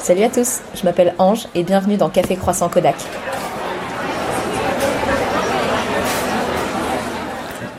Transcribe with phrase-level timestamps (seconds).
[0.00, 2.96] Salut à tous, je m'appelle Ange et bienvenue dans Café Croissant Kodak.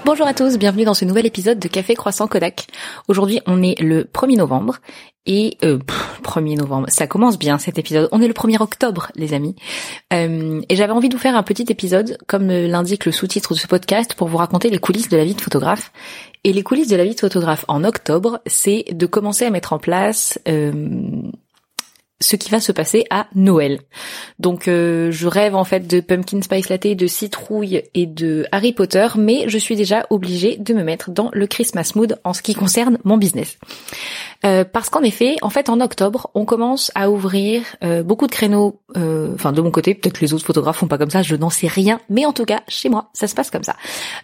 [0.06, 2.68] Bonjour à tous, bienvenue dans ce nouvel épisode de Café Croissant Kodak.
[3.08, 4.78] Aujourd'hui, on est le 1er novembre
[5.26, 5.80] et euh,
[6.24, 8.08] 1er novembre, ça commence bien cet épisode.
[8.12, 9.56] On est le 1er octobre, les amis.
[10.14, 13.60] Euh, et j'avais envie de vous faire un petit épisode, comme l'indique le sous-titre de
[13.60, 15.92] ce podcast, pour vous raconter les coulisses de la vie de photographe.
[16.44, 19.74] Et les coulisses de la vie de photographe en octobre, c'est de commencer à mettre
[19.74, 20.72] en place euh,
[22.22, 23.80] ce qui va se passer à Noël.
[24.40, 28.72] Donc euh, je rêve en fait de pumpkin spice latte, de citrouille et de Harry
[28.72, 32.42] Potter, mais je suis déjà obligée de me mettre dans le Christmas mood en ce
[32.42, 33.58] qui concerne mon business.
[34.46, 38.32] Euh, parce qu'en effet, en fait, en octobre, on commence à ouvrir euh, beaucoup de
[38.32, 38.80] créneaux.
[38.96, 41.50] Enfin, de mon côté, peut-être que les autres photographes font pas comme ça, je n'en
[41.50, 43.76] sais rien, mais en tout cas, chez moi, ça se passe comme ça.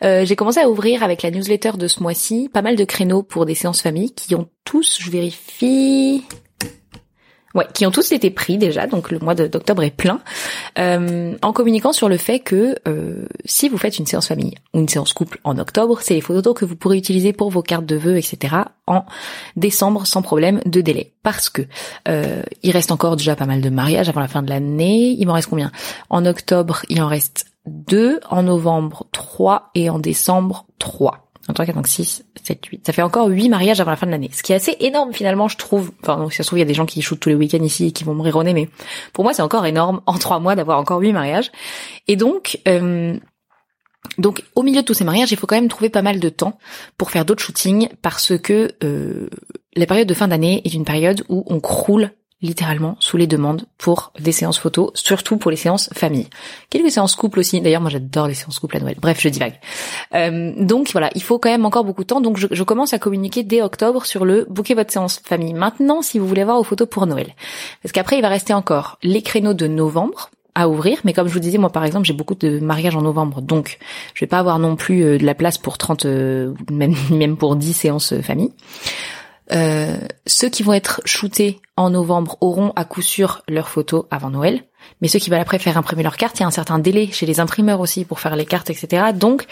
[0.02, 3.46] J'ai commencé à ouvrir avec la newsletter de ce mois-ci pas mal de créneaux pour
[3.46, 6.24] des séances famille qui ont tous, je vérifie,
[7.58, 10.20] Ouais, qui ont tous été pris déjà, donc le mois d'octobre est plein,
[10.78, 14.80] euh, en communiquant sur le fait que euh, si vous faites une séance famille ou
[14.82, 17.88] une séance couple en octobre, c'est les photos que vous pourrez utiliser pour vos cartes
[17.88, 18.58] de vœux, etc.
[18.86, 19.06] en
[19.56, 21.14] décembre sans problème de délai.
[21.24, 21.64] Parce que
[22.08, 25.16] euh, il reste encore déjà pas mal de mariages avant la fin de l'année.
[25.18, 25.72] Il m'en reste combien?
[26.12, 31.27] En octobre, il en reste deux, en novembre trois et en décembre trois.
[31.48, 32.86] 1, 3, 4, 5, 6, 7, 8.
[32.86, 34.30] Ça fait encore 8 mariages avant la fin de l'année.
[34.34, 35.92] Ce qui est assez énorme finalement, je trouve.
[36.02, 37.36] Enfin, donc, si ça se trouve, il y a des gens qui shootent tous les
[37.36, 38.70] week-ends ici et qui vont me rironner, mais
[39.14, 41.52] pour moi, c'est encore énorme en 3 mois d'avoir encore 8 mariages.
[42.08, 43.18] Et donc, euh,
[44.18, 46.30] donc au milieu de tous ces mariages, il faut quand même trouver pas mal de
[46.30, 46.58] temps
[46.98, 49.30] pour faire d'autres shootings parce que euh,
[49.76, 53.66] la période de fin d'année est une période où on croule littéralement sous les demandes
[53.78, 56.28] pour des séances photos, surtout pour les séances famille.
[56.70, 57.62] Quelques séances couple aussi.
[57.62, 58.96] D'ailleurs, moi j'adore les séances couple à Noël.
[59.02, 59.60] Bref, je divague.
[60.14, 62.22] Euh, donc voilà, il faut quand même encore beaucoup de temps.
[62.22, 65.54] Donc je, je, commence à communiquer dès octobre sur le bouquet votre séance famille.
[65.54, 67.34] Maintenant, si vous voulez voir vos photos pour Noël,
[67.82, 71.34] parce qu'après il va rester encore les créneaux de novembre à ouvrir, mais comme je
[71.34, 73.78] vous disais, moi par exemple, j'ai beaucoup de mariages en novembre, donc
[74.16, 77.38] je vais pas avoir non plus euh, de la place pour 30, euh, même, même
[77.38, 78.52] pour 10 séances euh, famille.
[79.52, 84.30] Euh, ceux qui vont être shootés en novembre auront à coup sûr leurs photos avant
[84.30, 84.64] Noël.
[85.02, 87.10] Mais ceux qui veulent après faire imprimer leurs cartes, il y a un certain délai
[87.12, 89.08] chez les imprimeurs aussi pour faire les cartes, etc.
[89.14, 89.46] Donc,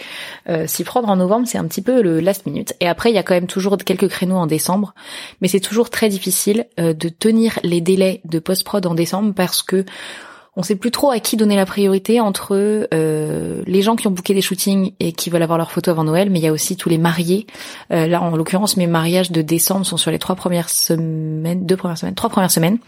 [0.48, 2.74] euh, s'y prendre en novembre, c'est un petit peu le last minute.
[2.80, 4.94] Et après, il y a quand même toujours quelques créneaux en décembre,
[5.40, 9.62] mais c'est toujours très difficile euh, de tenir les délais de post-prod en décembre parce
[9.62, 9.84] que
[10.56, 12.56] on sait plus trop à qui donner la priorité entre
[12.92, 16.04] euh, les gens qui ont booké des shootings et qui veulent avoir leurs photos avant
[16.04, 17.46] Noël, mais il y a aussi tous les mariés.
[17.92, 21.76] Euh, là, en l'occurrence, mes mariages de décembre sont sur les trois premières semaines, deux
[21.76, 22.78] premières semaines, trois premières semaines.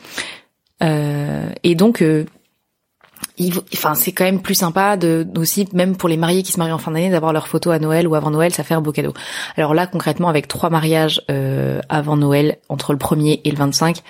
[0.82, 2.02] Euh, et donc,
[3.36, 6.58] il, enfin, c'est quand même plus sympa de aussi, même pour les mariés qui se
[6.58, 8.80] marient en fin d'année, d'avoir leurs photos à Noël ou avant Noël, ça fait un
[8.80, 9.12] beau cadeau.
[9.58, 11.22] Alors là, concrètement, avec trois mariages
[11.90, 14.02] avant Noël, entre le 1er et le 25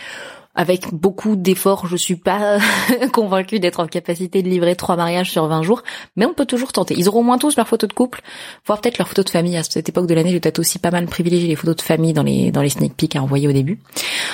[0.59, 2.59] avec beaucoup d'efforts, je suis pas
[3.13, 5.85] convaincue d'être en capacité de livrer trois mariages sur 20 jours,
[6.17, 6.97] mais on peut toujours tenter.
[6.99, 8.23] Ils auront moins tous leurs photos de couple,
[8.67, 9.57] voire peut-être leurs photos de famille.
[9.57, 11.83] À cette époque de l'année, je vais peut-être aussi pas mal privilégier les photos de
[11.83, 13.79] famille dans les dans les sneak peeks à envoyer au début.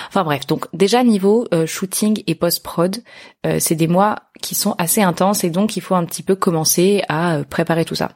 [0.08, 3.02] Enfin bref, donc déjà niveau euh, shooting et post-prod,
[3.44, 6.36] euh, c'est des mois qui sont assez intenses et donc il faut un petit peu
[6.36, 8.12] commencer à euh, préparer tout ça.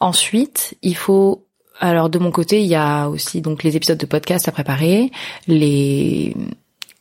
[0.00, 1.46] Ensuite, il faut
[1.80, 5.10] alors de mon côté, il y a aussi donc les épisodes de podcast à préparer,
[5.46, 6.34] les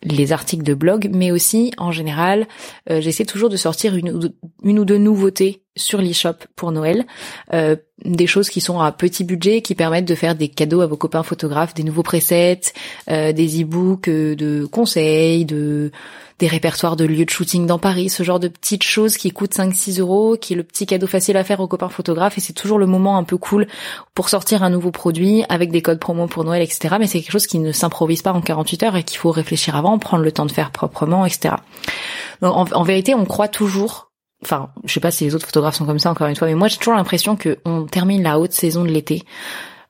[0.04, 2.48] les articles de blog, mais aussi en général,
[2.90, 6.72] euh, j'essaie toujours de sortir une ou deux, une ou deux nouveautés sur l'e-shop pour
[6.72, 7.06] Noël,
[7.54, 10.88] euh, des choses qui sont à petit budget, qui permettent de faire des cadeaux à
[10.88, 12.62] vos copains photographes, des nouveaux presets,
[13.10, 15.92] euh, des e-books de conseils, de
[16.40, 19.56] des répertoires de lieux de shooting dans Paris, ce genre de petites choses qui coûtent
[19.56, 22.54] 5-6 euros, qui est le petit cadeau facile à faire aux copains photographes, et c'est
[22.54, 23.68] toujours le moment un peu cool
[24.14, 26.96] pour sortir un nouveau produit avec des codes promo pour Noël, etc.
[27.00, 29.76] Mais c'est quelque chose qui ne s'improvise pas en 48 heures et qu'il faut réfléchir
[29.76, 31.56] avant, prendre le temps de faire proprement, etc.
[32.42, 34.07] En vérité, on croit toujours
[34.44, 36.56] enfin, je sais pas si les autres photographes sont comme ça encore une fois, mais
[36.56, 39.24] moi j'ai toujours l'impression que on termine la haute saison de l'été.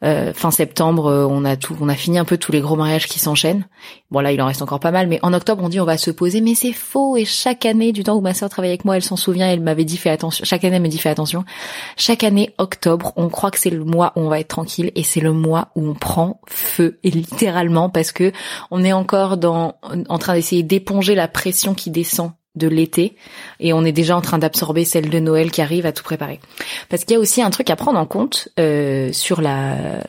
[0.04, 2.76] Euh, fin septembre, euh, on a tout, on a fini un peu tous les gros
[2.76, 3.66] mariages qui s'enchaînent.
[4.12, 5.98] Bon là, il en reste encore pas mal, mais en octobre, on dit on va
[5.98, 7.18] se poser, mais c'est faux.
[7.18, 9.60] Et chaque année, du temps où ma sœur travaillait avec moi, elle s'en souvient, elle
[9.60, 10.46] m'avait dit fais attention.
[10.46, 11.46] Chaque année, elle me dit fais attention.
[11.96, 15.02] Chaque année, octobre, on croit que c'est le mois où on va être tranquille, et
[15.02, 18.32] c'est le mois où on prend feu, et littéralement parce que
[18.70, 19.78] on est encore dans,
[20.10, 23.16] en train d'essayer d'éponger la pression qui descend de l'été
[23.60, 26.40] et on est déjà en train d'absorber celle de Noël qui arrive à tout préparer.
[26.90, 30.02] Parce qu'il y a aussi un truc à prendre en compte euh, sur la,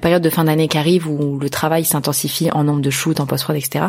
[0.00, 3.26] période de fin d'année qui arrive où le travail s'intensifie en nombre de shoots, en
[3.26, 3.86] post-prod, etc.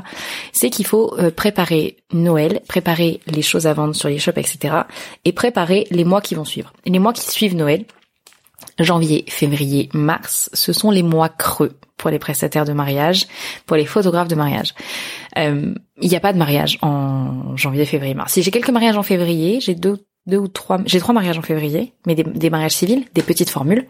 [0.51, 4.75] C'est qu'il faut euh, préparer Noël, préparer les choses à vendre sur les shops, etc.
[5.25, 6.73] et préparer les mois qui vont suivre.
[6.85, 7.85] Les mois qui suivent Noël,
[8.79, 13.27] Janvier, février, mars, ce sont les mois creux pour les prestataires de mariage,
[13.65, 14.73] pour les photographes de mariage.
[15.37, 18.33] Euh, il n'y a pas de mariage en janvier, février, mars.
[18.33, 19.97] Si j'ai quelques mariages en février, j'ai deux
[20.27, 23.87] deux ou trois, j'ai trois mariages en février, mais des, mariages civils, des petites formules.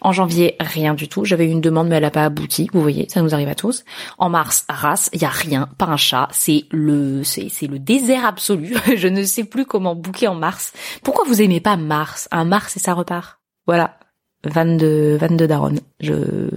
[0.00, 1.24] En janvier, rien du tout.
[1.24, 2.70] J'avais une demande, mais elle n'a pas abouti.
[2.72, 3.84] Vous voyez, ça nous arrive à tous.
[4.16, 6.28] En mars, race, il y a rien, pas un chat.
[6.30, 8.76] C'est le, c'est, c'est le désert absolu.
[8.96, 10.72] Je ne sais plus comment bouquer en mars.
[11.02, 12.28] Pourquoi vous aimez pas mars?
[12.30, 13.40] Un mars et ça repart.
[13.66, 13.98] Voilà.
[14.44, 15.80] 22, 22 daronne.
[16.00, 16.14] Je,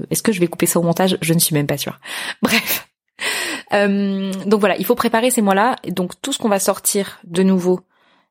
[0.10, 1.18] est-ce que je vais couper ça au montage?
[1.22, 2.00] Je ne suis même pas sûre.
[2.42, 2.88] Bref.
[3.74, 5.76] Euh, donc voilà, il faut préparer ces mois-là.
[5.88, 7.82] Donc tout ce qu'on va sortir de nouveau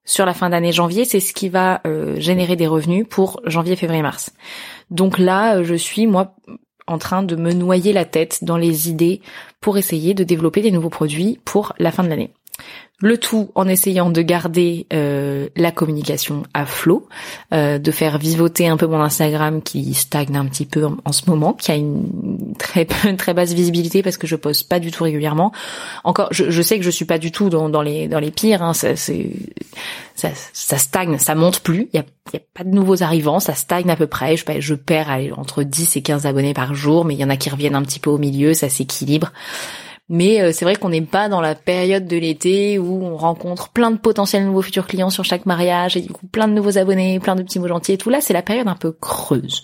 [0.04, 3.76] sur la fin d'année janvier, c'est ce qui va euh, générer des revenus pour janvier,
[3.76, 4.32] février, mars.
[4.90, 6.34] Donc là, euh, je suis moi
[6.86, 9.22] en train de me noyer la tête dans les idées
[9.60, 12.34] pour essayer de développer des nouveaux produits pour la fin de l'année.
[13.00, 17.08] Le tout en essayant de garder euh, la communication à flot,
[17.52, 21.28] euh, de faire vivoter un peu mon Instagram qui stagne un petit peu en, ce
[21.28, 22.84] moment, qui a une très
[23.16, 25.50] très basse visibilité parce que je poste pas du tout régulièrement.
[26.04, 28.62] Encore, je, sais que je suis pas du tout dans, les dans les pires.
[28.62, 31.88] Hein, ça, ça, ça stagne, ça monte plus.
[31.92, 34.36] Il y a, pas de nouveaux arrivants, ça stagne à peu près.
[34.36, 37.36] Je, je perds entre 10 et 15 abonnés par jour, mais il y en a
[37.36, 39.32] qui reviennent un petit peu au milieu, ça s'équilibre.
[40.10, 43.70] Mais euh, c'est vrai qu'on n'est pas dans la période de l'été où on rencontre
[43.70, 46.76] plein de potentiels nouveaux futurs clients sur chaque mariage et du coup plein de nouveaux
[46.76, 48.10] abonnés, plein de petits mots gentils et tout.
[48.10, 49.62] Là, c'est la période un peu creuse.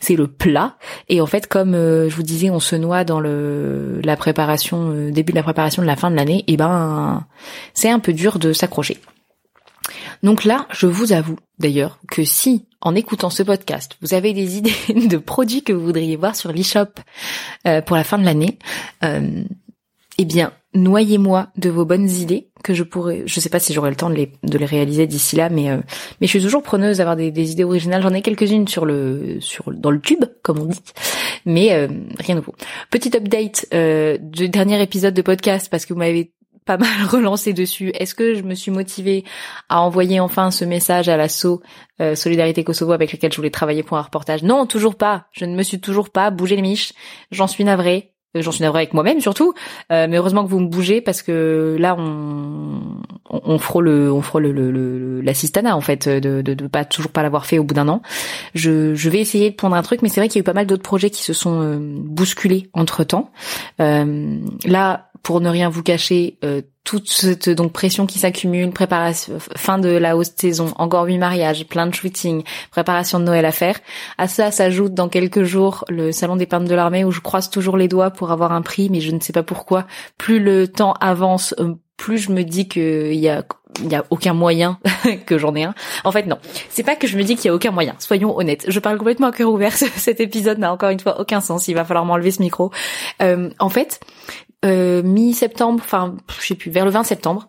[0.00, 0.76] C'est le plat.
[1.10, 4.90] Et en fait, comme euh, je vous disais, on se noie dans le la préparation,
[4.92, 7.26] euh, début de la préparation de la fin de l'année, et ben
[7.74, 8.96] c'est un peu dur de s'accrocher.
[10.22, 14.56] Donc là, je vous avoue d'ailleurs que si en écoutant ce podcast, vous avez des
[14.58, 16.88] idées de produits que vous voudriez voir sur l'e-shop
[17.86, 18.58] pour la fin de l'année,
[20.18, 23.22] eh bien, noyez-moi de vos bonnes idées que je pourrais.
[23.26, 25.70] Je sais pas si j'aurai le temps de les, de les réaliser d'ici là, mais
[25.70, 25.78] euh,
[26.20, 28.02] mais je suis toujours preneuse d'avoir des, des, idées originales.
[28.02, 30.80] J'en ai quelques-unes sur le sur dans le tube, comme on dit,
[31.46, 31.88] mais euh,
[32.18, 32.54] rien de nouveau.
[32.90, 36.32] Petit update euh, du dernier épisode de podcast parce que vous m'avez
[36.64, 37.90] pas mal relancé dessus.
[37.94, 39.24] Est-ce que je me suis motivée
[39.68, 41.62] à envoyer enfin ce message à l'assaut
[42.00, 44.42] euh, Solidarité Kosovo avec lequel je voulais travailler pour un reportage?
[44.42, 45.26] Non, toujours pas.
[45.32, 46.92] Je ne me suis toujours pas bougé les miches.
[47.30, 48.11] J'en suis navrée.
[48.36, 49.54] Euh, j'en suis navrée avec moi-même surtout,
[49.90, 52.80] euh, mais heureusement que vous me bougez parce que là on
[53.30, 57.58] on, frôle on frôle le l'assistana en fait de, de pas toujours pas l'avoir fait
[57.58, 58.02] au bout d'un an.
[58.54, 60.44] Je je vais essayer de prendre un truc, mais c'est vrai qu'il y a eu
[60.44, 63.30] pas mal d'autres projets qui se sont euh, bousculés entre temps.
[63.78, 66.36] là pour ne rien vous cacher,
[66.84, 71.66] toute cette donc pression qui s'accumule, préparation, fin de la haute saison, encore huit mariages,
[71.66, 73.78] plein de shootings, préparation de Noël à faire.
[74.18, 77.50] À ça s'ajoute dans quelques jours le salon des peintres de l'armée où je croise
[77.50, 79.86] toujours les doigts pour avoir un prix, mais je ne sais pas pourquoi.
[80.18, 83.44] Plus le temps avance, euh, plus je me dis qu'il y a
[83.80, 84.78] il y a aucun moyen
[85.26, 85.74] que j'en ai un.
[86.04, 86.38] En fait, non.
[86.68, 87.94] C'est pas que je me dis qu'il y a aucun moyen.
[87.98, 88.64] Soyons honnêtes.
[88.68, 89.72] Je parle complètement à cœur ouvert.
[89.76, 91.68] Cet épisode n'a encore une fois aucun sens.
[91.68, 92.70] Il va falloir m'enlever ce micro.
[93.22, 94.00] Euh, en fait,
[94.64, 97.48] euh, mi-septembre, enfin je sais plus, vers le 20 septembre,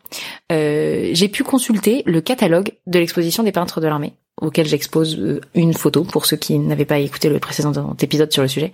[0.51, 5.41] euh, j'ai pu consulter le catalogue de l'exposition des peintres de l'armée, auquel j'expose euh,
[5.53, 8.71] une photo pour ceux qui n'avaient pas écouté le précédent épisode sur le sujet.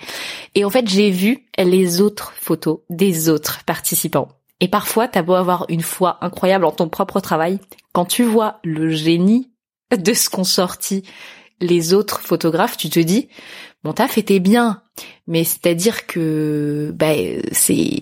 [0.55, 4.29] Et en fait, j'ai vu les autres photos des autres participants.
[4.61, 7.59] Et parfois, t'as beau avoir une foi incroyable en ton propre travail,
[7.93, 9.51] quand tu vois le génie
[9.97, 11.03] de ce qu'ont sorti
[11.61, 13.29] les autres photographes, tu te dis,
[13.83, 14.81] mon taf était bien,
[15.27, 17.13] mais c'est-à-dire que bah,
[17.51, 17.99] c'est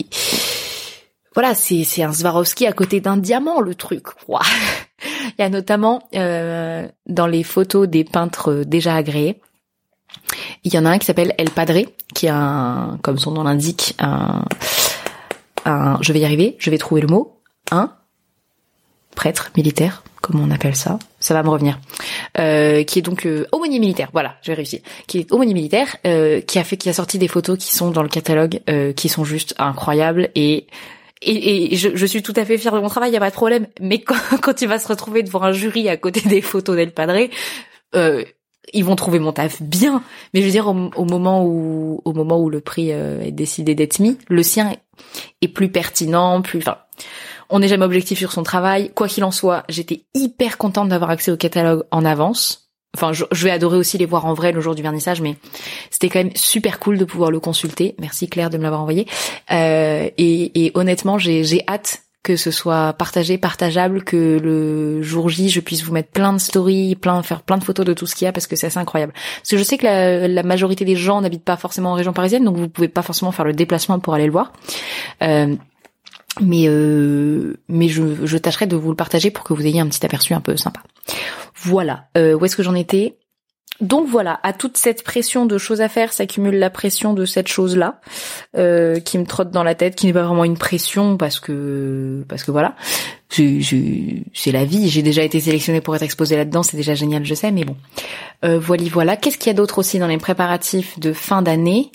[1.33, 4.03] voilà, c'est c'est un Swarovski à côté d'un diamant le truc.
[4.25, 4.41] quoi.
[5.37, 9.39] Il y a notamment euh, dans les photos des peintres déjà agréés,
[10.63, 13.43] il y en a un qui s'appelle El Padre, qui a un, comme son nom
[13.43, 14.45] l'indique, un,
[15.65, 17.39] un, je vais y arriver, je vais trouver le mot,
[17.71, 17.93] un
[19.17, 21.79] prêtre militaire, comment on appelle ça Ça va me revenir.
[22.39, 24.09] Euh, qui est donc euh, aumônier militaire.
[24.13, 24.83] Voilà, j'ai réussi.
[25.07, 27.89] Qui est aumônier militaire, euh, qui a fait, qui a sorti des photos qui sont
[27.89, 30.67] dans le catalogue, euh, qui sont juste incroyables et
[31.23, 33.19] et, et je, je, suis tout à fait fière de mon travail, il y a
[33.19, 33.65] pas de problème.
[33.81, 36.91] Mais quand, quand il va se retrouver devant un jury à côté des photos d'El
[36.91, 37.27] Padre,
[37.95, 38.23] euh,
[38.71, 40.03] ils vont trouver mon taf bien.
[40.33, 43.31] Mais je veux dire, au, au moment où, au moment où le prix euh, est
[43.31, 44.75] décidé d'être mis, le sien
[45.41, 46.59] est plus pertinent, plus.
[46.59, 46.77] Enfin,
[47.49, 48.91] on n'est jamais objectif sur son travail.
[48.93, 52.69] Quoi qu'il en soit, j'étais hyper contente d'avoir accès au catalogue en avance.
[52.95, 55.35] Enfin, je, vais adorer aussi les voir en vrai le jour du vernissage, mais
[55.91, 57.95] c'était quand même super cool de pouvoir le consulter.
[57.99, 59.05] Merci Claire de me l'avoir envoyé.
[59.51, 65.61] Euh, et, honnêtement, j'ai hâte que ce soit partagé, partageable, que le jour J, je
[65.61, 68.25] puisse vous mettre plein de stories, plein, faire plein de photos de tout ce qu'il
[68.25, 69.13] y a parce que c'est assez incroyable.
[69.13, 72.43] Parce que je sais que la, majorité des gens n'habitent pas forcément en région parisienne,
[72.43, 74.51] donc vous pouvez pas forcément faire le déplacement pour aller le voir.
[75.21, 75.55] Euh,
[76.41, 80.05] mais euh, mais je, tâcherai de vous le partager pour que vous ayez un petit
[80.05, 80.81] aperçu un peu sympa.
[81.55, 82.05] Voilà.
[82.17, 83.17] Euh, où est-ce que j'en étais?
[83.79, 87.47] Donc voilà, à toute cette pression de choses à faire s'accumule la pression de cette
[87.47, 88.01] chose-là
[88.57, 92.25] euh, qui me trotte dans la tête, qui n'est pas vraiment une pression parce que
[92.27, 92.75] parce que voilà,
[93.29, 94.89] c'est la vie.
[94.89, 97.75] J'ai déjà été sélectionnée pour être exposée là-dedans, c'est déjà génial, je sais, mais bon.
[98.41, 99.15] Voilà, voilà.
[99.15, 101.91] Qu'est-ce qu'il y a d'autre aussi dans les préparatifs de fin d'année?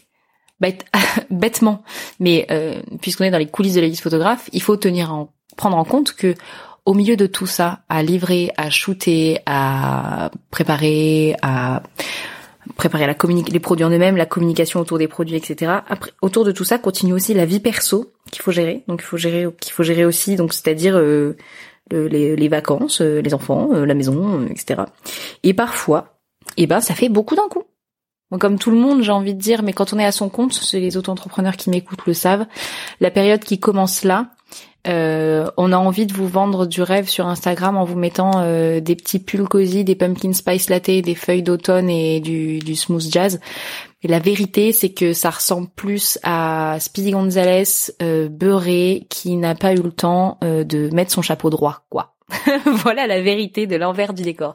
[1.31, 1.83] Bêtement,
[2.21, 5.33] mais euh, puisqu'on est dans les coulisses de la vie photographe, il faut tenir en
[5.57, 6.35] prendre en compte que
[6.85, 11.83] au milieu de tout ça, à livrer, à shooter, à préparer, à
[12.77, 13.15] préparer la
[13.51, 15.73] les produits en eux-mêmes, la communication autour des produits, etc.
[15.89, 18.83] Après, autour de tout ça, continue aussi la vie perso qu'il faut gérer.
[18.89, 21.37] Donc il faut gérer, qu'il faut gérer aussi, donc c'est-à-dire euh,
[21.91, 24.83] les, vacances, euh, les enfants, euh, la maison, etc.
[25.43, 26.19] Et parfois,
[26.57, 27.65] eh ben, ça fait beaucoup d'un coup.
[28.39, 30.53] Comme tout le monde, j'ai envie de dire, mais quand on est à son compte,
[30.53, 32.47] c'est les auto-entrepreneurs qui m'écoutent le savent,
[33.01, 34.29] la période qui commence là,
[34.89, 38.81] euh, on a envie de vous vendre du rêve sur Instagram en vous mettant euh,
[38.81, 43.41] des petits pulls cosy, des pumpkin spice latte, des feuilles d'automne et du, smooth jazz.
[44.03, 47.65] Et la vérité, c'est que ça ressemble plus à Speedy Gonzalez
[48.03, 52.15] euh, beurré qui n'a pas eu le temps euh, de mettre son chapeau droit, quoi.
[52.67, 54.55] voilà la vérité de l'envers du décor.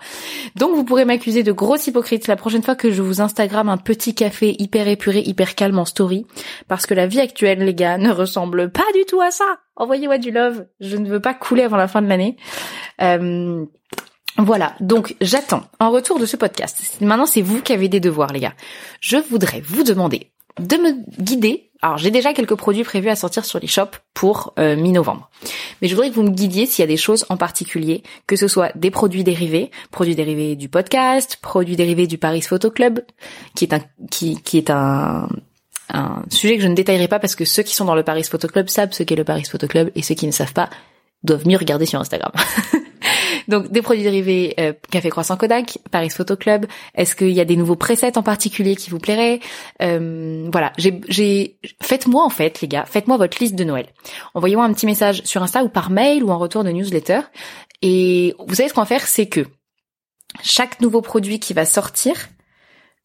[0.56, 3.78] Donc vous pourrez m'accuser de grosse hypocrite la prochaine fois que je vous Instagram un
[3.78, 6.26] petit café hyper épuré, hyper calme en story,
[6.68, 9.60] parce que la vie actuelle, les gars, ne ressemble pas du tout à ça.
[9.76, 12.38] Envoyez-moi du love, je ne veux pas couler avant la fin de l'année.
[13.02, 13.66] Euh,
[14.38, 16.98] voilà, donc j'attends en retour de ce podcast.
[17.02, 18.54] Maintenant, c'est vous qui avez des devoirs, les gars.
[19.02, 23.46] Je voudrais vous demander de me guider alors j'ai déjà quelques produits prévus à sortir
[23.46, 25.30] sur les shops pour euh, mi-novembre.
[25.82, 28.36] Mais je voudrais que vous me guidiez s'il y a des choses en particulier, que
[28.36, 33.02] ce soit des produits dérivés, produits dérivés du podcast, produits dérivés du Paris Photo Club,
[33.56, 35.28] qui est un qui, qui est un
[35.90, 38.24] un sujet que je ne détaillerai pas parce que ceux qui sont dans le Paris
[38.24, 40.70] Photo Club savent ce qu'est le Paris Photo Club et ceux qui ne savent pas
[41.24, 42.32] doivent mieux regarder sur Instagram.
[43.48, 46.66] Donc des produits dérivés euh, Café Croissant Kodak, Paris Photo Club.
[46.96, 49.40] Est-ce qu'il y a des nouveaux presets en particulier qui vous plairaient?
[49.82, 53.88] Euh, Voilà, j'ai, faites-moi en fait les gars, faites-moi votre liste de Noël.
[54.34, 57.22] Envoyez-moi un petit message sur Insta ou par mail ou en retour de newsletter.
[57.82, 59.46] Et vous savez ce qu'on va faire, c'est que
[60.42, 62.30] chaque nouveau produit qui va sortir,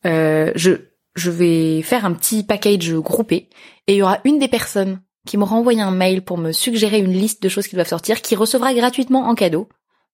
[0.07, 0.73] euh, je
[1.15, 3.51] je vais faire un petit package groupé
[3.87, 6.99] et il y aura une des personnes qui m'aura envoyé un mail pour me suggérer
[6.99, 9.69] une liste de choses qui doivent sortir, qui recevra gratuitement en cadeau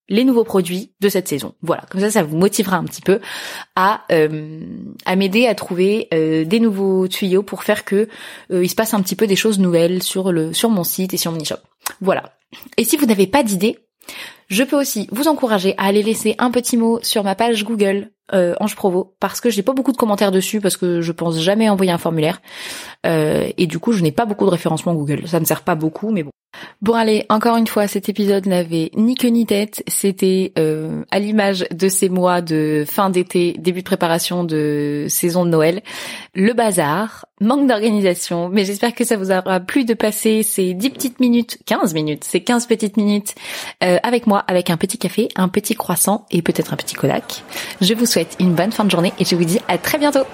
[0.08, 1.54] les nouveaux produits de cette saison.
[1.62, 3.20] Voilà, comme ça, ça vous motivera un petit peu
[3.76, 4.60] à euh,
[5.04, 8.08] à m'aider à trouver euh, des nouveaux tuyaux pour faire que
[8.52, 11.14] euh, il se passe un petit peu des choses nouvelles sur le sur mon site
[11.14, 11.56] et sur mon e-shop.
[12.00, 12.32] Voilà.
[12.76, 13.78] Et si vous n'avez pas d'idée,
[14.48, 18.10] je peux aussi vous encourager à aller laisser un petit mot sur ma page Google
[18.32, 21.38] euh, Ange Provo parce que j'ai pas beaucoup de commentaires dessus parce que je pense
[21.40, 22.40] jamais envoyer un formulaire
[23.06, 25.26] euh, et du coup je n'ai pas beaucoup de référencement Google.
[25.26, 26.30] Ça ne sert pas beaucoup mais bon.
[26.80, 29.82] Bon allez, encore une fois, cet épisode n'avait ni queue ni tête.
[29.86, 35.44] C'était euh, à l'image de ces mois de fin d'été, début de préparation de saison
[35.44, 35.82] de Noël.
[36.34, 40.90] Le bazar, manque d'organisation, mais j'espère que ça vous aura plu de passer ces 10
[40.90, 43.34] petites minutes, 15 minutes, ces 15 petites minutes
[43.82, 47.44] euh, avec moi, avec un petit café, un petit croissant et peut-être un petit Kodak.
[47.80, 50.24] Je vous souhaite une bonne fin de journée et je vous dis à très bientôt